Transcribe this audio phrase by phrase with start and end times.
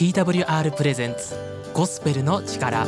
[0.00, 1.36] TWR プレゼンツ
[1.74, 2.86] ゴスペルの力。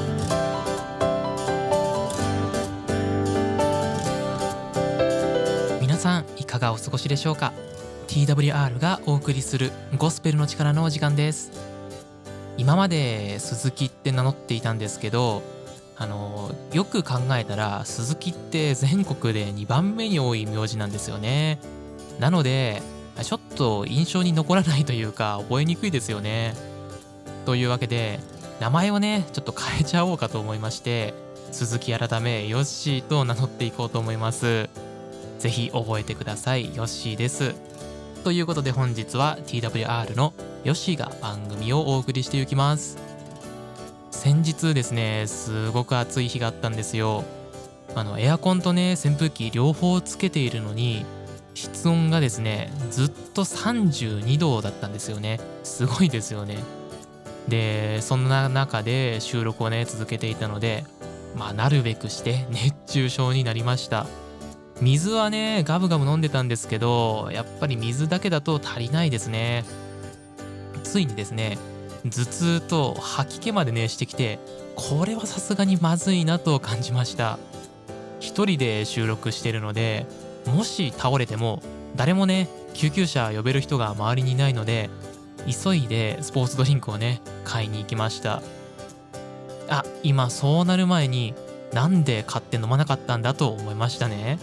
[5.79, 7.53] 皆さんいかがお過ごしでしょうか
[8.09, 11.53] ？TWR がお送りするゴスペルの力のお時間です。
[12.57, 15.43] 今まで鈴木って名乗っていたんですけど
[15.99, 21.59] あのよく考えたら鈴木って全国で2番目に多い名字なんですよね。
[22.19, 22.81] なので
[23.21, 26.72] ちょっと印象に残らないというか覚えにくいですよね。
[27.45, 28.21] というわけで
[28.61, 31.15] 名前をねちょっと変えちゃおうかと思いまして
[31.51, 34.69] 鈴木改めヨッシーと名乗っていこうと思います。
[35.39, 36.75] ぜひ覚えてください。
[36.77, 37.55] ヨッシーです。
[38.23, 40.33] ということで本日は TWR の
[40.63, 42.97] ヨッシーが番組をお送りしていきます。
[44.11, 47.25] 先日ですねすごく暑い日があったんですよ。
[47.95, 51.05] あのエアコンとね扇風機両方つけているのに
[51.55, 55.41] 室温がですねずっと32度だったんですよね。
[55.65, 56.59] すごいですよね。
[57.49, 60.85] でそんな中で収録をね続けていたので
[61.37, 64.07] まあなるべくして熱中症になりました。
[64.81, 69.65] 水はねガブガブ飲んでたんですけどやっぱり水だけだと足りないですね。
[70.83, 71.59] ついにですね
[72.05, 74.41] 頭痛と吐き気までねしてきて
[74.75, 77.39] これはさすがにまずいなと感じました。
[78.19, 80.07] 一人で収録してるので
[80.47, 81.63] もし倒れても
[81.97, 84.91] 誰もね救急車呼べる人が周りにいないので
[85.47, 88.43] 急いでスポーツドリンクをね買いに行きました。
[89.69, 91.35] あ今そうなる前に
[91.73, 94.39] なんで買って飲まなかったんだと思いましたね。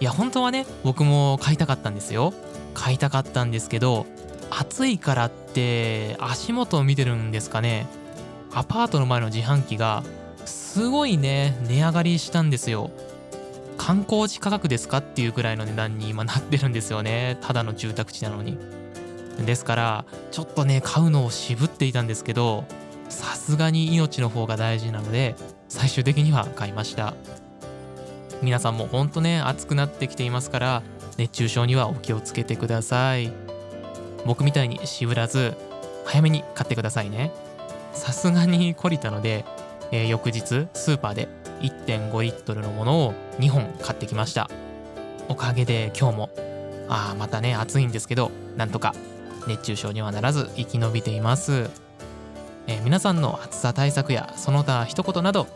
[0.00, 2.32] いや本当はね僕も買いたかったんですよ。
[2.74, 4.06] 買いたかったんですけど
[4.50, 7.86] 暑いからって足元を見てるんですかね。
[8.52, 10.02] アパートの前の自販機が
[10.44, 12.90] すごいね値上がりしたんですよ。
[13.76, 17.38] 観光地価格ですかっていうくらいの値段に今なってるんですよね。
[17.40, 18.58] ただの住宅地なのに。
[19.44, 22.64] ですからちょっとね買うのを渋っていたんですけど
[23.08, 25.34] さすがに命の方が大事なので
[25.68, 27.14] 最終的には買いました。
[28.42, 30.82] 皆さんもほんとね暑くなってきていますから
[31.16, 33.32] 熱中症にはお気をつけてください。
[34.26, 35.54] 僕みたいに渋らず
[36.04, 37.32] 早めに買ってくださいね。
[37.92, 39.44] さすがに懲りたので、
[39.90, 41.28] えー、翌日スーパーで
[41.60, 44.50] 1.5リットルのものを2本買ってきました。
[45.28, 46.30] おかげで今日も
[46.88, 48.94] ああまたね暑いんですけどなんとか
[49.46, 51.70] 熱中症にはならず生き延びています、
[52.66, 55.46] えー、皆さんの暑さ対策やその他一言など、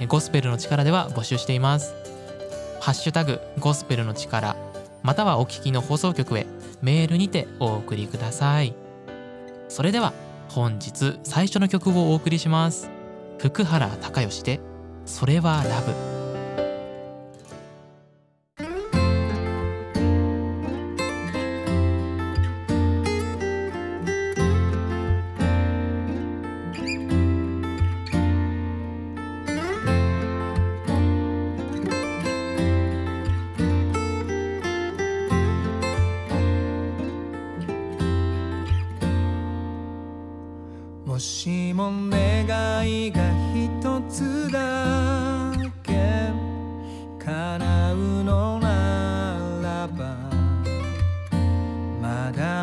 [0.00, 1.94] えー、ゴスペルの力では募集しています。
[2.80, 4.56] ハッシュタグゴスペルの力
[5.02, 6.46] またはお聞きの放送局へ
[6.80, 8.74] メールにてお送りください。
[9.68, 10.12] それでは
[10.48, 12.90] 本日最初の曲をお送りします。
[13.38, 14.60] 福原孝義で
[15.04, 16.17] それはラブ。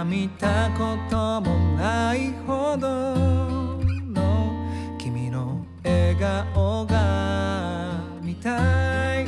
[0.10, 3.16] 見たこともないほど
[4.14, 9.26] の君の笑顔が見たい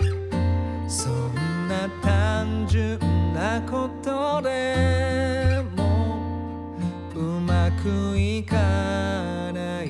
[0.87, 2.99] そんな単純
[3.33, 6.75] なことでも
[7.15, 8.55] うまくいか
[9.53, 9.89] ない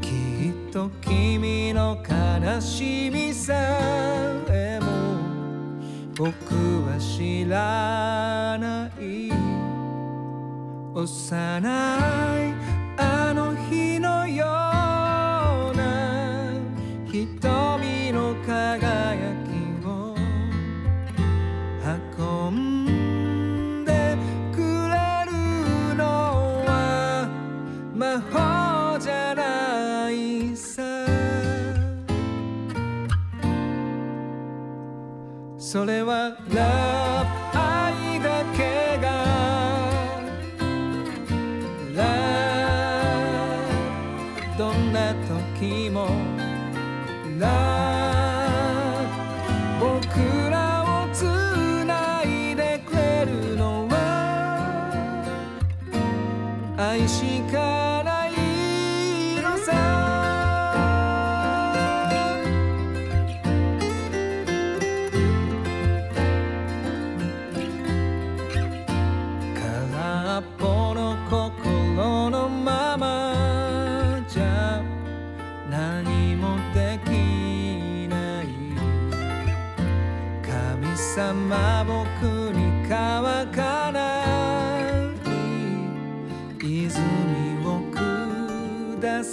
[0.00, 4.09] きっと君の悲しみさ
[6.20, 6.34] 僕
[6.84, 9.32] は知らない。
[10.92, 12.54] 幼い
[12.98, 14.44] あの日のよ
[15.72, 16.52] うな
[17.10, 17.69] 人。
[35.72, 37.59] ラブ愛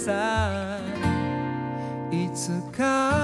[0.08, 0.78] さ
[2.10, 3.17] いいつか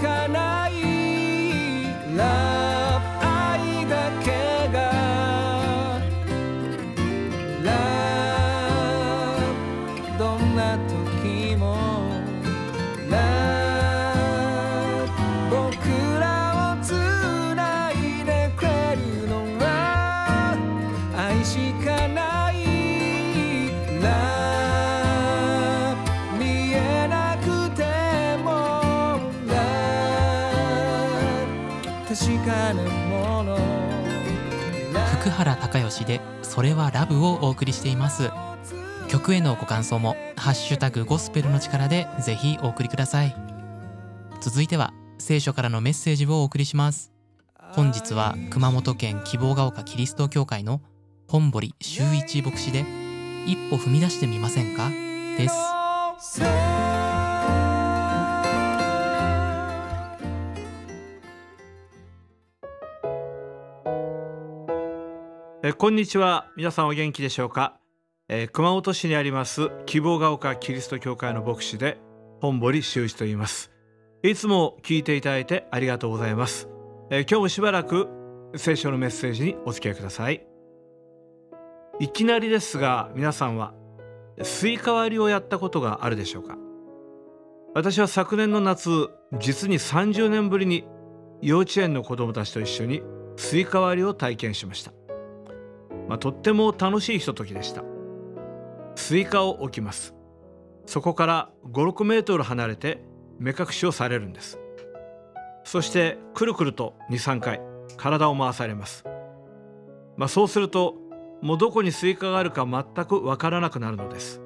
[0.00, 0.72] かない。
[35.92, 38.30] 原孝義で「それはラブ」をお送りしています。
[39.08, 43.36] 曲へのご感想も「ハッシュタグゴスペルの力」でぜひお送りください。
[44.40, 47.12] 続いては聖書からのメッセージをお送りします。
[47.74, 50.80] 本日は熊本県希望が丘キリスト教会の
[51.28, 52.84] 本堀修一牧師で
[53.46, 54.88] 「一歩踏み出してみませんか?」
[55.36, 55.54] です。
[65.64, 66.50] えこんにちは。
[66.56, 67.78] 皆さんお元気でしょうか、
[68.28, 72.00] えー熊本市にあります希望が丘キリスト教会の牧師で
[72.40, 73.70] 本堀秀一と言います。
[74.24, 76.68] いつも聞いていただいてありがとうございます、
[77.10, 78.08] えー今日もしばらく
[78.56, 80.44] 聖書のメッセージにお付き合いください。
[82.00, 83.72] いきなりですが皆さんは
[84.42, 86.58] スイカ割りをやったことがあるでしょうか？
[87.76, 90.88] 私は昨年の夏実に30年ぶりに
[91.40, 93.00] 幼稚園の子供たちと一緒に
[93.36, 94.92] スイカ割りを体験しました。
[96.08, 97.84] まあ、とっても楽しいひとときでした。
[98.94, 100.14] スイカを置きます。
[100.86, 103.02] そこから56メートル離れて
[103.38, 104.58] 目隠しをされるんです。
[105.64, 107.60] そしてくるくると23回
[107.96, 109.04] 体を回されます。
[110.16, 110.96] まあ、そうすると
[111.40, 114.40] もうどこにスイカがあるか全くわからなくなるのです。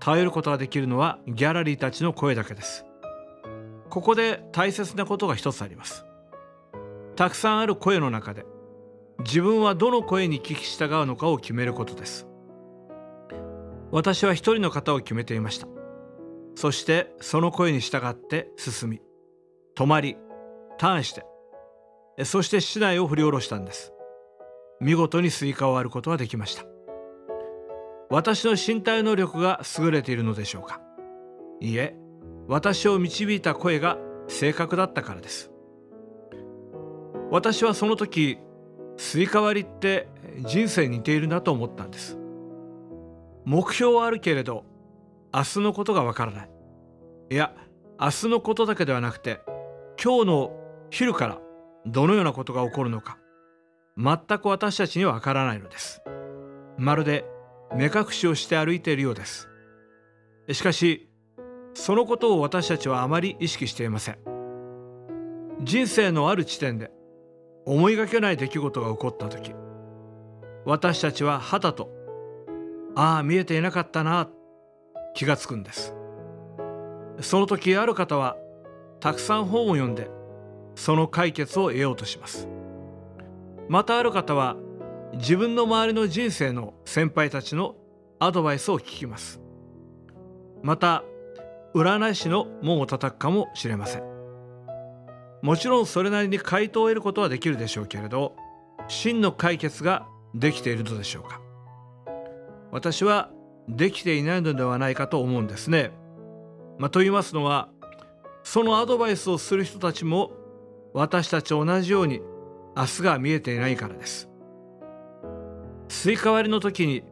[0.00, 2.84] 頼ることができるのはギャラリーたちの声だけです。
[3.90, 6.04] ここで大切なことが一つあります。
[7.16, 8.44] たくさんある声の中で
[9.20, 12.26] 自分はどの声に聞き従うのかを決めることです。
[13.90, 15.68] 私は一人の方を決めていました。
[16.56, 19.00] そしてその声に従って進み
[19.76, 20.16] 止まり
[20.78, 21.24] ターンして
[22.16, 23.92] えそして竹刀を振り下ろしたんです。
[24.80, 26.64] 見事にスイカを割ることができました。
[28.10, 30.80] 私の身体能力が優れているのでしょうか。
[31.60, 31.96] いいえ
[32.46, 35.50] 私を導いた声が正確だったからです。
[37.30, 38.38] 私はその時
[38.96, 40.08] スイカ割りって
[40.40, 42.18] 人生に似ているなと思ったんです。
[43.44, 44.64] 目標はあるけれど
[45.32, 46.50] 明日のことがわからない。
[47.30, 47.54] いや
[48.00, 49.40] 明日のことだけではなくて
[50.02, 50.52] 今日の
[50.90, 51.38] 昼から
[51.86, 53.18] どのようなことが起こるのか
[53.96, 56.02] 全く私たちにはわからないのです。
[56.76, 57.24] まるで
[57.74, 59.48] 目隠しをして歩いているようです。
[60.52, 61.08] しかし
[61.74, 64.18] そのことを私たちはあまり意識していません。
[65.62, 66.90] 人生のある地点で
[67.66, 69.54] 思いがけない出来事が起こった時
[70.64, 71.90] 私たちははたと
[72.96, 74.28] ああ見えていなかったな
[75.14, 75.94] 気がつくんです。
[77.20, 78.36] その時ある方は
[79.00, 80.10] たくさん本を読んで
[80.74, 82.48] その解決を得ようとします。
[83.68, 84.56] またある方は
[85.14, 87.76] 自分の周りの人生の先輩たちの
[88.18, 89.40] アドバイスを聞きます。
[90.62, 91.04] また
[91.74, 94.13] 占い師の門を叩くかもしれません。
[95.44, 98.34] もちろんそれなりに回答を得ることはできるでしょうけれど
[98.88, 101.38] 真の解決ができているのでしょうか
[102.72, 103.28] 私は
[103.68, 105.92] できていないのではないかと思うんですね。
[106.78, 107.68] まあ、と言いますのは
[108.42, 110.32] そのアドバイスをする人たちも
[110.94, 112.22] 私たち同じように
[112.74, 114.30] 明日が見えていないからです。
[115.88, 117.02] スイカ割りの時に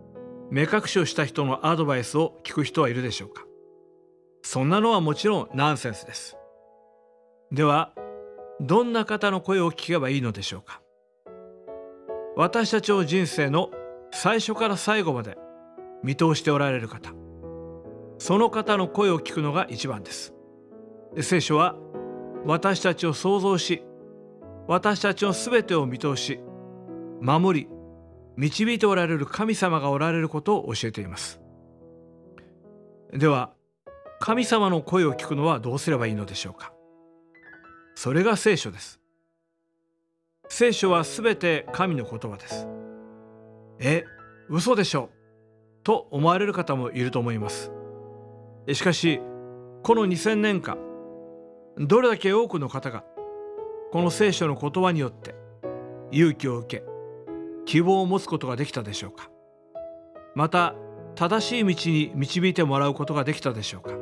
[0.51, 3.45] 目隠しをした人のアドバイスを聞く人はいるでしょうか
[4.43, 6.39] そんなのはもちろんナンセンスです。
[7.53, 7.93] では
[8.65, 10.81] どんな方の声を聞けばいいのでしょうか？
[12.37, 13.71] 私たちの人生の
[14.13, 15.37] 最初から最後まで
[16.05, 17.13] 見通しておられる方
[18.19, 20.33] その方の声を聞くのが一番です。
[21.21, 21.75] 聖書は
[22.47, 23.83] 私たちを創造し
[24.69, 26.39] 私たちのすべてを見通し
[27.21, 27.69] 守り
[28.37, 31.41] 導いておられる神様がおられることを教えています。
[33.13, 33.51] では
[34.21, 36.72] 神様の声を聞くのはどうすればいいのでしょうか？
[37.95, 39.01] それが聖書です。
[40.49, 42.67] 聖書はすべて神の言葉です。
[43.79, 44.05] え
[44.49, 45.11] 嘘でしょ？
[45.83, 47.73] と思われる方もいると思います。
[48.73, 49.21] しかし
[49.83, 50.79] この2000年間
[51.79, 53.05] どれだけ多くの方が
[53.93, 55.35] この聖書の言葉によって
[56.11, 56.85] 勇気を受け
[57.65, 59.31] 希望を持つことができたでしょうか？
[60.35, 60.75] また
[61.15, 63.95] 正しい道に導いてもらうことができたでしょうか？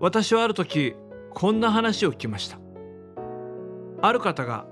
[0.00, 0.94] 私はある時
[1.32, 2.58] こんな話を聞きました。
[4.02, 4.66] ある方が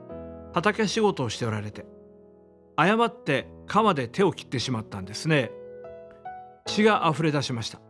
[0.53, 1.87] 畑仕事をしておられて
[2.77, 5.51] 誤って鎌で手を切ってしまったんですね。
[6.67, 7.81] 血があふれ出しました。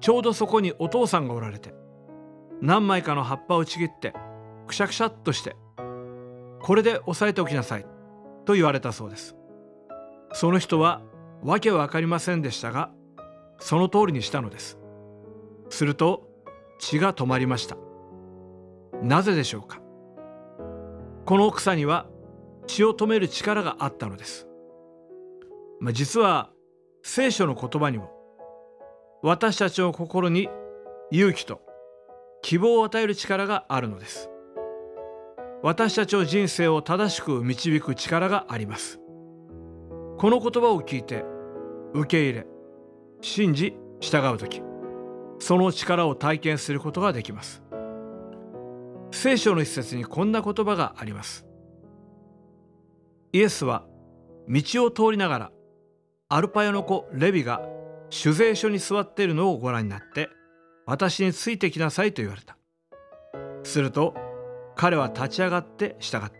[0.00, 1.74] ちょうどそこにお父さんがおられて
[2.60, 4.14] 何枚かの葉っぱをちぎって
[4.66, 5.56] くしゃくしゃっとして
[6.60, 7.86] これで押さえておきなさい
[8.44, 9.36] と言われたそうです。
[10.32, 11.02] その人は
[11.42, 12.90] わけは分かりませんでしたが
[13.58, 14.78] その通りにしたのです。
[15.70, 16.27] すると
[16.78, 17.76] 血が止まりました。
[19.02, 19.80] なぜでしょうか？
[21.24, 22.06] この草には
[22.66, 24.48] 血を止める力があったのです、
[25.80, 26.50] まあ、実は
[27.02, 28.10] 聖書の言葉にも
[29.22, 30.48] 私たちの心に
[31.10, 31.60] 勇気と
[32.42, 34.30] 希望を与える力があるのです。
[35.62, 39.00] 私たちの人生を正しく導く力があります。
[40.18, 41.24] この言葉を聞いて
[41.94, 42.46] 受け入れ
[43.20, 44.62] 信じ従う時。
[45.38, 47.62] その力を体験することができます。
[49.10, 51.46] 聖書の一節にこんな言葉があります。
[53.32, 53.84] イエスは
[54.48, 55.52] 道を通りながら
[56.28, 57.62] アルパヨの子レビが
[58.10, 60.28] 酒税所に座っているのをご覧になって
[60.86, 62.56] 私についてきなさいと言われた。
[63.64, 64.14] すると
[64.76, 66.30] 彼は立ち上がって従った。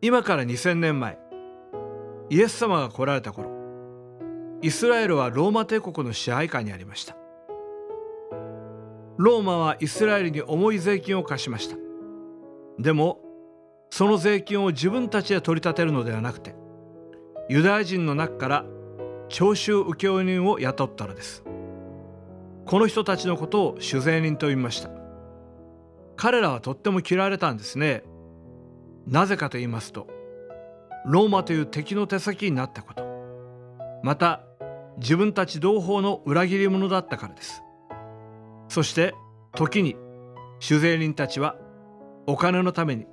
[0.00, 1.18] 今から2000年前
[2.30, 3.51] イエス様が来られた頃
[4.62, 7.16] イスラエルはローマ帝国の支配下にありました。
[9.18, 11.76] ローマはイスラエルに重い税金を課しました。
[12.78, 13.20] でも
[13.90, 16.54] その税金を自分たちで取り立てるのではなくて
[17.48, 18.64] ユダヤ人の中から
[19.28, 21.42] 徴収請負人を雇ったのです。
[22.64, 24.90] この人たちのことを酒税人と言いました。
[26.14, 28.04] 彼らはとっても嫌われたんですね。
[29.08, 30.06] なぜかと言いますと
[31.04, 33.04] ローマという敵の手先になったこと。
[34.04, 34.44] また
[34.98, 37.62] 自分たち同胞の裏切り者だったからです。
[38.68, 39.14] そして
[39.54, 39.96] 時に
[40.60, 41.56] 酒税人たちは
[42.26, 43.06] お金のために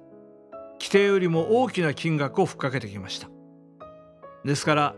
[0.79, 3.29] 規定よりも大きな金額をふっかけてきました。
[4.45, 4.95] ですから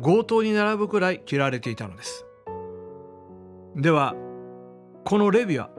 [0.00, 2.26] 強盗に並ぶくらい嫌われていたのです。
[3.76, 4.14] では
[5.04, 5.70] このレビは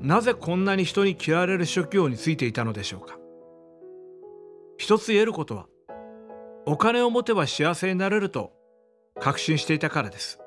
[0.00, 3.18] なぜこんなに人に嫌われる職業についていたのでしょうか。
[4.78, 5.66] 一つ言えることは
[6.66, 8.52] お金を持てば幸せになれると
[9.20, 10.38] 確信していたからです。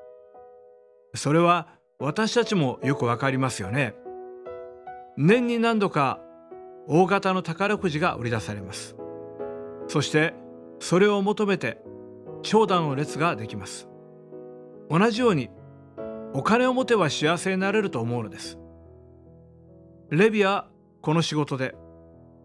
[1.14, 3.94] それは私たちもよくわかりますよね。
[5.16, 6.20] 年に何度か
[6.88, 8.96] 大型の宝くじが売り出されます。
[9.88, 10.34] そして
[10.80, 11.78] それを求めて
[12.42, 13.88] 長蛇の列ができます。
[14.90, 15.50] 同じように
[16.34, 18.58] お金を持てば幸せになれると思うのです。
[20.10, 20.68] レビは
[21.02, 21.74] この仕事で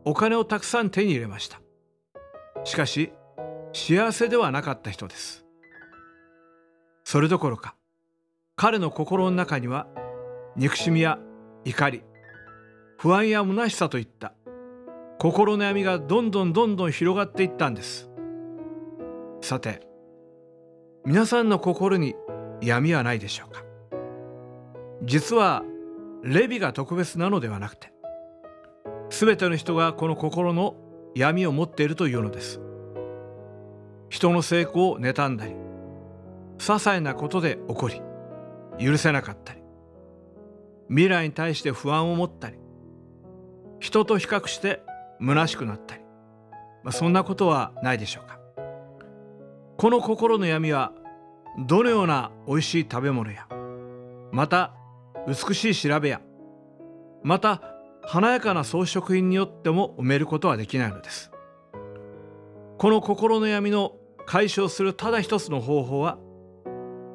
[0.06, 1.62] お金をたくさん手に入れました。
[2.64, 3.12] しかし
[3.74, 5.47] 幸せではなかった人です。
[7.10, 7.74] それどころか
[8.58, 9.88] 彼の心の中には
[10.58, 11.20] 憎しみや
[11.64, 12.04] 怒り
[12.98, 14.34] 不安や虚しさといった
[15.18, 18.10] 心の闇がどんどんどんどん広がっていったんです。
[19.40, 19.88] さて
[21.06, 22.14] 皆さんの心に
[22.62, 23.64] 闇はないでしょうか。
[25.02, 25.64] 実は
[26.24, 27.94] レビが特別なのではなくて
[29.12, 30.76] 全ての人がこの心の
[31.16, 32.60] 闇を持っているというのです。
[34.10, 35.67] 人の成功を妬んだり
[36.58, 38.02] 些細なことで怒り
[38.80, 39.62] 許せなかったり
[40.90, 42.58] 未来に対して不安を持ったり
[43.80, 44.82] 人と比較して
[45.20, 46.02] 虚しくなったり、
[46.84, 48.40] まあ、そんなことはないでしょうか。
[49.78, 50.92] この心の闇は
[51.68, 53.48] どのような美味しい食べ物や
[54.32, 54.74] また
[55.28, 56.22] 美しい調べや
[57.24, 57.62] また
[58.04, 61.32] 華やかな装飾品によっても埋めることはできないのです。
[62.78, 63.96] この心の闇の
[64.26, 66.18] 解消するただ一つの方法は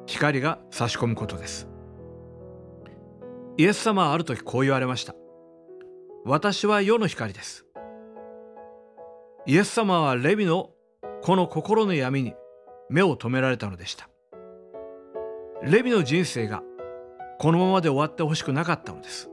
[0.05, 1.67] 光が差し込むことです。
[3.57, 5.15] イエス様はある時こう言われました。
[6.25, 7.65] 私は世の光です。
[9.45, 10.71] イエス様はレビの
[11.21, 12.33] この心の闇に
[12.89, 14.09] 目を留められたのでした。
[15.63, 16.63] レビの人生が
[17.39, 19.29] このままで終わってほしくなかったのです。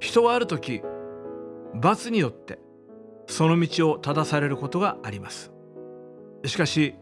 [0.00, 0.82] 人はある時
[1.74, 2.58] 罰によって
[3.26, 5.52] その道を正されることがあります。
[6.44, 6.94] しかし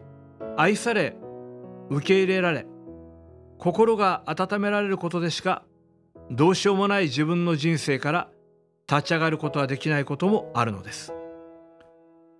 [0.57, 1.15] 愛され
[1.89, 2.65] 受け入れられ
[3.57, 5.63] 心が温められることでしか
[6.29, 8.29] どうしようもない自分の人生から
[8.89, 11.13] 立ち上がることはできないこともあるのです。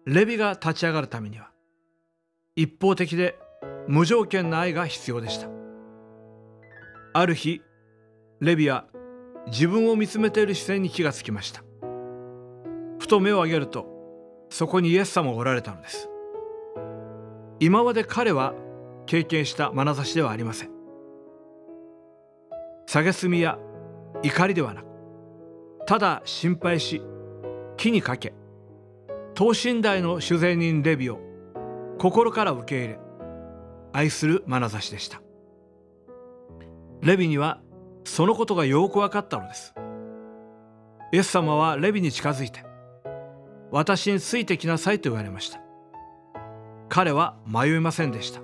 [0.05, 1.51] レビが立ち上がるためには
[2.55, 3.37] 一方的で
[3.87, 5.47] 無条件な愛が必要でした。
[7.13, 7.61] ある日
[8.41, 8.85] レビは
[9.47, 11.63] 自分を見つめている視線に気がつきました。
[12.99, 13.87] ふと目を上げると
[14.49, 16.09] そこにイエス様がおられたのです。
[17.59, 18.53] 今まで彼は
[19.05, 20.69] 経験した眼差しではありません。
[22.87, 23.57] 蔑みや
[24.21, 24.87] 怒りではなく
[25.85, 27.01] ただ心配し
[27.77, 28.33] 気にかけ
[29.33, 31.19] 等身大の主税人レビを
[31.97, 32.99] 心から受け入れ
[33.91, 35.21] 愛する眼差しでした。
[37.01, 37.61] レビには
[38.05, 39.73] そのことがよく分かったのです。
[41.11, 42.63] イエス様はレビに近づいて
[43.71, 45.59] 私についてきなさいと言われました。
[46.89, 48.41] 彼は迷いませんでした。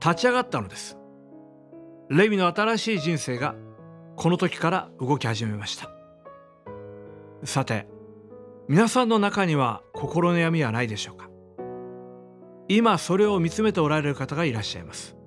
[0.00, 0.96] 立ち上がったのです。
[2.08, 3.54] レビの新しい人生が
[4.16, 5.90] この時から動き始めました。
[7.44, 7.86] さて
[8.68, 11.28] 皆さんの中には心の闇はないでしょうか。
[12.68, 15.18] 今それを見つめておられる方がいらっしゃいます。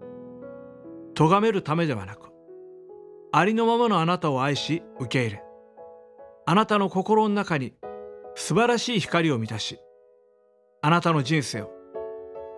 [1.13, 2.29] 咎めるためではなく
[3.31, 5.43] ありのままのあなたを愛し受け入れ
[6.45, 7.73] あなたの心の中に
[8.35, 9.79] 素晴らしい光を満たし
[10.81, 11.71] あなたの人生を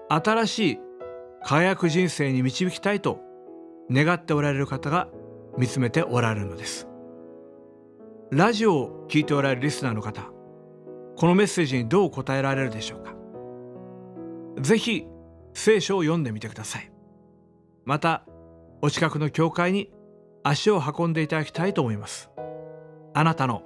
[0.09, 0.79] 新しい
[1.45, 3.19] 輝く人生に導きたいと
[3.91, 5.09] 願っておられる方が
[5.57, 6.87] 見つめておられるのです。
[8.31, 10.31] ラジオを聴いておられるリスナーの方
[11.17, 13.13] このメッセージにどう答えられるでしょうか。
[14.61, 15.05] ぜひ
[15.53, 16.91] 聖書を読んでみてください。
[17.85, 18.25] また
[18.81, 19.91] お近くの教会に
[20.43, 22.31] 足を運んでいただきたいと思います。
[23.13, 23.63] あなたの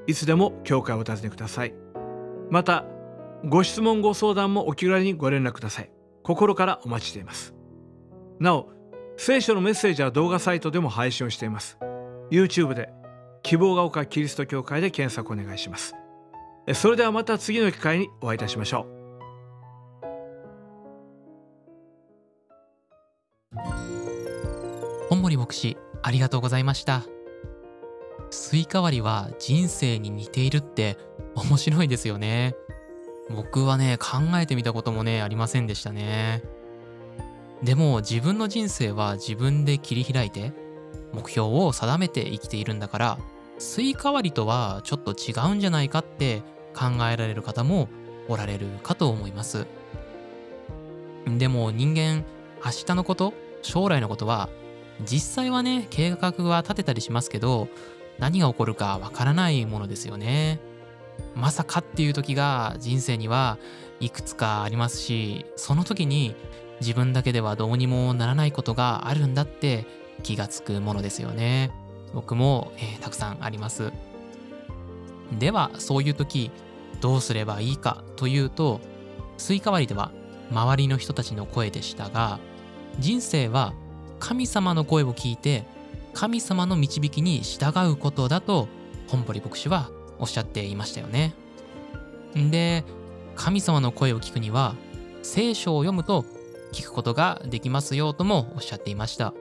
[0.07, 1.73] いつでも教会をお尋ねください。
[2.49, 2.83] また
[3.45, 5.91] ご質問ご相談もお気軽にご連絡ください。
[6.21, 7.55] 心からお待ちしています。
[8.41, 8.69] なお
[9.17, 11.77] 聖書のメッセージは動画サイトでも配信をしています。
[12.31, 12.89] YouTube で
[13.43, 15.93] 希望が丘キリスト教会で検索お願いします。
[16.73, 19.01] それではまた次の機会にお会いいたしましょう。
[25.09, 27.03] 本堀牧師ありがとうございました。
[28.31, 30.97] スイカ割りは人生に似ているって
[31.35, 32.55] 面白いですよね。
[33.29, 36.41] 僕はね考えてみたこともねありませんでしたね。
[37.63, 40.53] でも自分の人生は自分で切り開いて
[41.13, 43.19] 目標を定めて生きているんだから
[43.59, 46.41] スイカ割りとはちょっと違うんじゃないかって
[46.73, 47.89] 考えられる方も
[48.27, 49.67] おられるかと思います。
[51.27, 52.25] でも人間
[52.65, 54.49] 明日のこと将来のことは
[55.05, 57.67] 実際はね計画は立てたりしますけど
[58.17, 60.59] 何が起こるかわからないものですよね。
[61.35, 63.59] まさかっていう時が人生には
[63.99, 66.35] いくつかありますしその時に
[66.81, 69.85] 自分だけではどうにもならないことがあるんだって
[70.23, 71.71] 気がつくものですよね
[72.13, 73.93] 僕も、えー、たくさんあります
[75.39, 76.51] ではそういう時
[76.99, 78.81] どうすればいいかというと
[79.37, 80.11] スイカ割りでは
[80.51, 82.39] 周りの人たちの声でしたが
[82.99, 83.73] 人生は
[84.19, 85.65] 神様の声を聞いて
[86.13, 88.67] 神様の導きに従うことだと
[89.07, 89.89] 本堀牧師は
[90.19, 91.33] おっしゃっていましたよね。
[92.35, 92.83] で
[93.35, 94.75] 神様の声を聞くには
[95.23, 96.25] 聖書を読むと
[96.71, 99.33] 聞くことができますよともおっしゃっていました。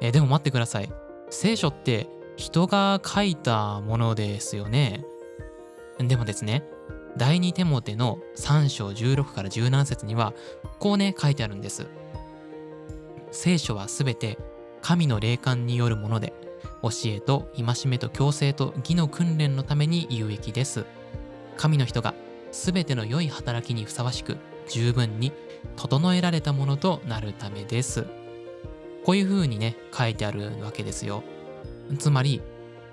[0.00, 0.92] えでも待ってください。
[1.30, 5.04] 聖書って人が書いたものですよね。
[5.98, 6.62] でもですね、
[7.16, 10.32] 第2テモテの3章16から17節には
[10.78, 11.88] こうね書いてあるんです。
[13.32, 14.38] 聖書はすべて
[14.80, 16.32] 神の霊感によるもので
[16.82, 20.84] 教えと戒めと強制と義の訓練のために有益です。
[21.56, 22.14] 神の人が
[22.52, 24.36] すべての良い働きにふさわしく
[24.68, 25.32] 十分に
[25.76, 28.06] 整えられたものとなるためです。
[29.04, 31.22] こういうふうにね書いてあるわけですよ。
[31.98, 32.42] つまり、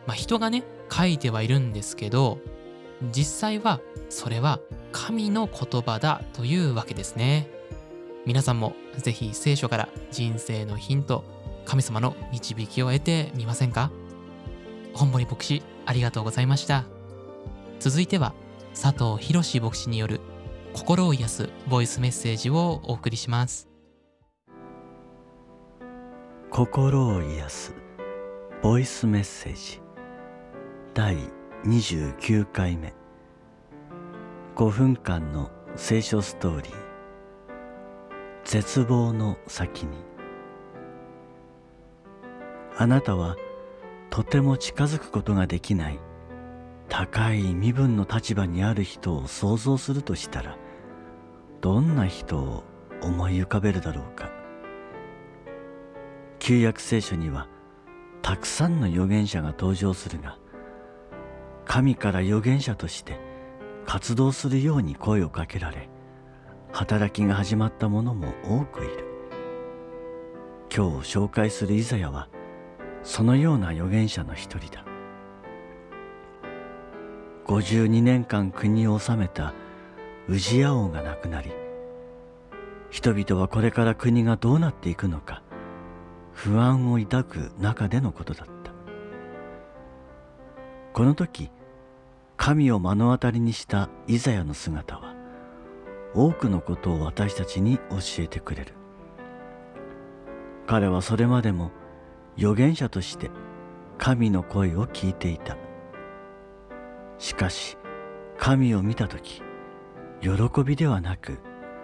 [0.08, 2.38] まあ、人がね書いてはいるんですけど
[3.12, 4.60] 実際はそれは
[4.91, 7.49] 神の言葉だというわけですね
[8.25, 11.25] 皆さんもぜひ聖書から人生のヒント
[11.65, 13.91] 神様の導きを得てみませんか？
[14.93, 16.86] 本森牧師ありがとうございました
[17.80, 18.34] 続いては
[18.80, 20.21] 佐藤博牧師による
[20.76, 23.70] 心を癒すボイスメッセージをお送りします。
[26.52, 27.74] 心を癒す
[28.62, 29.82] ボイスメッセージ。
[30.94, 31.16] 第
[31.64, 32.94] 29回目。
[34.58, 36.74] 5分間の聖書ストーリー。
[38.44, 39.98] 絶望の先に。
[42.76, 43.38] あなたは
[44.10, 46.00] とても近づくことができない
[46.90, 50.58] 高い身分の立場にある人を想像するとしたら
[51.62, 52.63] どんな人を
[53.02, 54.32] 思い浮かべるだろうか。
[56.39, 57.48] 旧約聖書には
[58.22, 60.38] たくさんの預言者が登場するが
[61.65, 63.20] 神から預言者として
[63.86, 65.89] 活動するように声をかけられ
[66.72, 69.06] 働きが始まった者も多くいる。
[70.76, 72.28] 今日紹介するイザヤは
[73.02, 74.86] そのような預言者の一人だ。
[77.48, 79.54] 52年間国を治めた
[80.28, 81.52] ウジヤ王が亡くなり
[82.90, 85.44] 人々はこれから国がどうなっていくのか
[86.34, 88.56] 不安を抱く中でのことだった。
[90.94, 91.50] この時
[92.38, 95.14] 神を目の当たりにしたイザヤの姿は
[96.14, 98.74] 多くのことを私たちに教えてくれる。
[100.68, 101.72] 彼はそれまでも
[102.38, 103.30] 預言者として
[103.98, 105.56] 神の声を聞いていた。
[107.18, 107.78] しかし
[108.38, 109.42] 神を見た時
[110.21, 111.39] 喜びではなく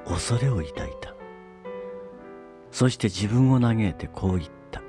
[0.06, 1.13] 恐れを抱いた。
[2.72, 4.82] そして自分を嘆いてこう言った。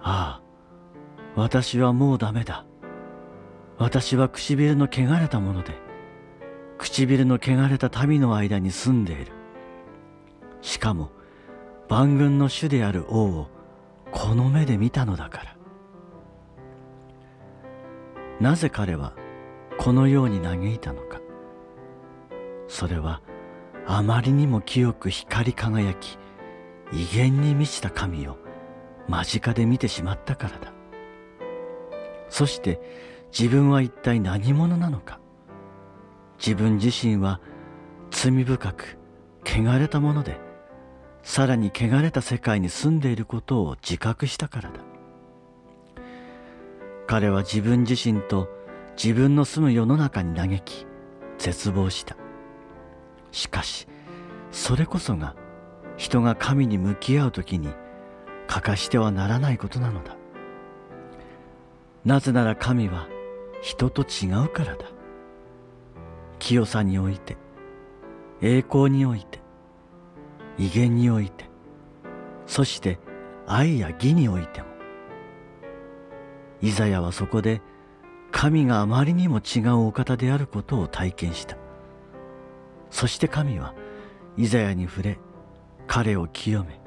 [0.00, 0.42] ああ
[1.34, 2.64] 私はもうダメだ。
[3.78, 5.72] 私は唇の汚れたもので
[6.78, 9.32] 唇の汚れた民の間に住んでいる。
[10.60, 11.10] しかも
[11.88, 13.48] 万軍の主である王を
[14.10, 15.56] この目で見たのだから。
[18.40, 19.14] なぜ彼は
[19.78, 21.20] このように嘆いたのか。
[22.68, 23.22] それは
[23.86, 26.18] あまりにも清く光り輝き
[26.92, 28.36] 威厳に満ちた神を
[29.08, 30.72] 間近で見てしまったからだ。
[32.28, 32.80] そして
[33.36, 35.18] 自分は一体何者なのか。
[36.38, 37.40] 自分自身は
[38.10, 38.98] 罪深く
[39.44, 40.38] 汚れたもので
[41.22, 44.80] さらに汚れた世界に住んでいることを自覚したからだ。
[47.06, 48.48] 彼は自分自身と
[49.02, 50.86] 自分の住む世の中に嘆き
[51.38, 52.16] 絶望した。
[53.30, 53.86] しかし
[54.50, 55.36] それこそが
[55.96, 57.68] 人が神に向き合う時に
[58.46, 60.16] 欠かしてはならないことなのだ。
[62.04, 63.08] なぜなら神は
[63.60, 64.86] 人と違うからだ。
[66.38, 67.36] 清さにおいて
[68.40, 69.40] 栄光において
[70.56, 71.46] 威厳において
[72.46, 72.98] そして
[73.46, 74.68] 愛や義においても。
[76.62, 77.60] イザヤはそこで
[78.30, 81.56] 神があまりにも違うお方であることを体験した。
[82.90, 83.74] そして神は
[84.36, 85.18] イザヤに触れ
[85.86, 86.80] 彼を清め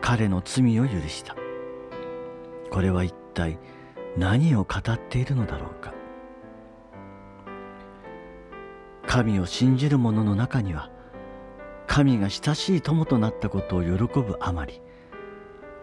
[0.00, 1.36] 彼の罪を許した。
[2.70, 3.58] これは一体
[4.16, 5.94] 何を語っているのだろうか。
[9.06, 10.90] 神を信じる者の中には
[11.86, 14.80] 神が親しい友となったことを喜ぶあまり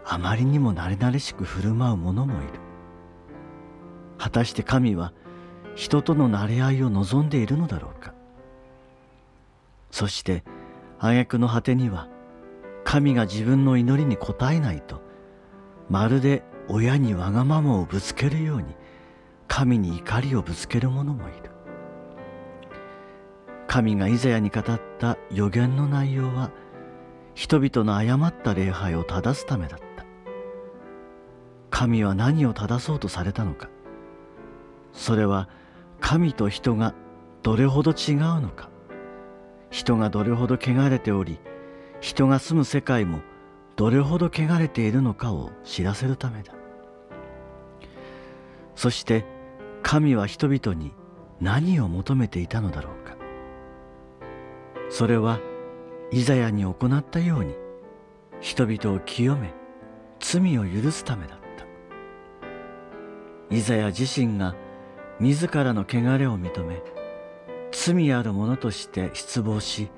[0.04, 2.54] あまりにも慣れ慣れしく振る舞う者もいる。
[4.18, 5.14] 果たして神は
[5.76, 8.14] 人との馴れ合いを望んでいるのだろうか。
[9.92, 10.44] そして
[11.00, 12.08] 挙句の果てには
[12.84, 15.02] 神が自分の祈りに応えないと
[15.90, 18.76] まるで親にわがままをぶつけるように
[19.48, 21.50] 神に怒りをぶつける者もいる。
[23.68, 26.52] 神がイザヤに語った予言の内容は
[27.34, 30.06] 人々の誤った礼拝を正すためだった。
[31.70, 33.70] 神は何を正そうとされたのか。
[34.94, 35.50] それは
[36.00, 36.94] 神と人が
[37.42, 38.70] どれほど違うのか。
[39.70, 41.40] 人がどれほど汚れており
[42.02, 43.22] 人が住む世界も
[43.76, 46.54] どれほど汚れているのかを知らせるためだ。
[48.76, 49.26] そして
[49.84, 50.94] 神は人々に
[51.42, 53.16] 何を求めていたのだろうか。
[54.90, 55.40] それは
[56.12, 57.56] イザヤに行ったように
[58.42, 59.54] 人々を清め
[60.20, 61.46] 罪を許すためだった。
[63.56, 64.56] イザヤ自身が
[65.20, 66.82] 自らの汚れを認め
[67.72, 69.90] 罪ある者として失望し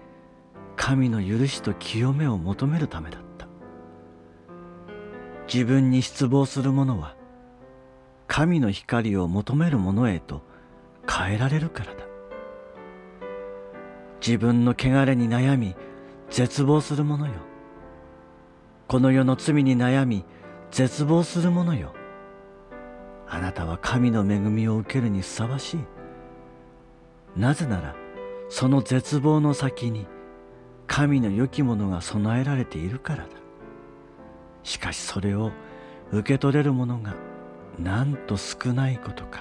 [0.75, 3.47] 神の許しと清めを求めるためだった。
[5.51, 7.15] 自分に失望する者は
[8.27, 10.41] 神の光を求める者へと
[11.09, 12.05] 変えられるからだ。
[14.25, 15.75] 自分の汚れに悩み
[16.29, 17.33] 絶望する者よ。
[18.87, 20.23] この世の罪に悩み
[20.71, 21.93] 絶望する者よ。
[23.27, 25.79] あなたは神の恵みを受けるにふさわしい。
[27.35, 27.95] なぜなら
[28.49, 30.07] その絶望の先に
[30.87, 33.29] 神の良きものが備えられているからだ。
[34.63, 35.51] しかしそれを
[36.11, 37.15] 受け取れるものが
[37.79, 39.39] なんと少ないことか。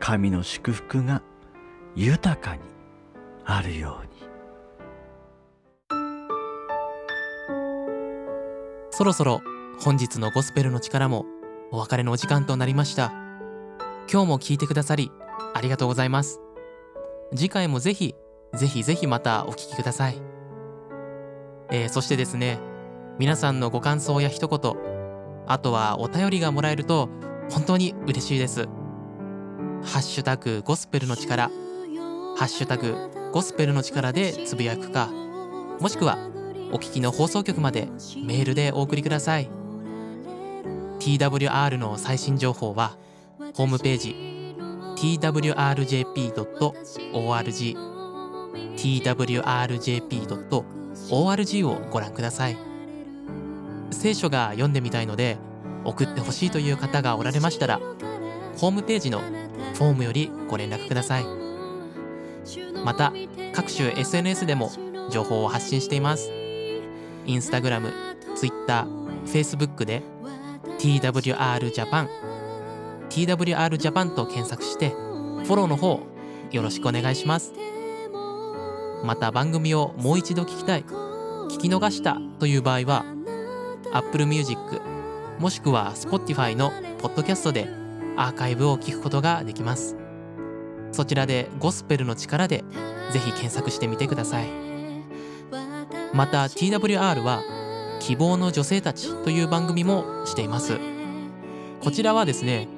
[0.00, 1.22] 神の祝福が
[1.94, 2.62] 豊かに
[3.44, 4.16] あるように。
[8.90, 9.42] そろそろ
[9.78, 11.26] 本日のゴスペルの力も
[11.70, 13.12] お別れのお時間となりました。
[14.10, 15.10] 今日も聞いてくださり
[15.56, 16.40] ありがとうございます。
[17.34, 18.14] 次回もぜひ
[18.54, 20.16] ぜひぜひまたお聞きください、
[21.70, 22.58] えー、そしてですね
[23.18, 24.74] 皆さんのご感想や一言
[25.46, 27.08] あとはお便りがもらえると
[27.50, 28.66] 本当に嬉しいです。
[29.82, 31.48] ハッシュタグゴスペルの力。
[31.48, 32.96] ハッシュタグ
[33.32, 35.08] ゴスペルの力でつぶやくか
[35.80, 36.18] もしくは
[36.72, 37.88] お聞きの放送局まで
[38.24, 39.48] メールでお送りください。
[40.98, 42.96] TWR の最新情報は
[43.54, 44.35] ホームページ
[44.96, 46.36] twrjp.org
[48.76, 50.18] twrjp.org
[51.68, 52.56] をご覧ください。
[53.90, 55.36] 聖書が読んでみたいので
[55.84, 57.80] 送ってほしいという方がおられましたら
[58.56, 59.20] ホームページの
[59.74, 61.26] フォームよりご連絡ください。
[62.84, 63.12] また
[63.52, 64.70] 各種 SNS でも
[65.10, 66.30] 情報を発信しています。
[67.26, 67.92] インスタグラム、
[68.34, 68.86] ツイッター、
[69.26, 70.02] フェイスブックで
[70.78, 72.08] TWR ジャパン
[73.16, 76.02] TWR ジャパンと検索してフォローの方
[76.50, 77.54] よろしくお願いします。
[79.02, 83.06] また番組をもう一度聞きたい聞き逃したという場合は
[83.90, 84.60] Apple Music
[85.38, 87.70] もしくは Spotify のポッドキャストで
[88.18, 89.96] アーカイブを聞くことができます。
[90.92, 92.64] そちらでゴスペルの力で
[93.12, 94.48] ぜひ検索してみてください。
[96.12, 97.42] また TWR は
[97.98, 100.78] 希望の女性たちという番組もしています。
[101.80, 102.68] こちらはですね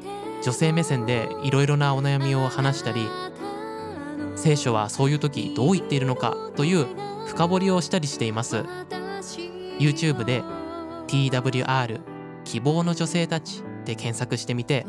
[0.42, 3.08] 女性目線でいろいろなお悩みを話したり
[4.36, 6.86] 聖書はそういう時どう言っているのかという
[7.26, 8.64] 深掘りをしたりしています。
[9.78, 10.42] YouTube で
[11.06, 12.00] TWR
[12.44, 14.86] 希望の女性たちで検索してみて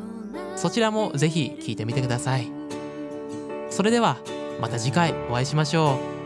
[0.56, 2.52] そちらもぜひ聞いてみてください。
[3.70, 4.18] それでは
[4.62, 6.19] また次回お会いしましょう。